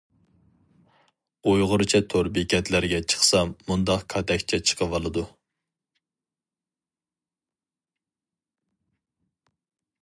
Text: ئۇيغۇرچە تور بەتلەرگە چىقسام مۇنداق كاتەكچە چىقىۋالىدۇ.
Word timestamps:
ئۇيغۇرچە 1.49 1.99
تور 2.13 2.29
بەتلەرگە 2.37 3.01
چىقسام 3.13 3.51
مۇنداق 3.67 4.07
كاتەكچە 4.15 4.61
چىقىۋالىدۇ. 4.71 5.27